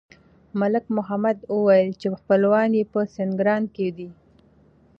[0.59, 4.09] ملک محمد وویل چې خپلوان یې په سینګران کې دي.